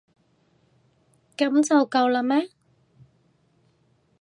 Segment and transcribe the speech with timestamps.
[1.37, 2.49] 噉就夠喇咩？